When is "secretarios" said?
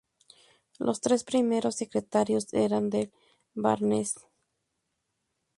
1.75-2.51